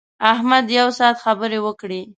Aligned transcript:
احمد 0.33 0.65
یو 0.79 0.87
ساعت 0.97 1.17
خبرې 1.25 1.59
وکړې. 1.65 2.01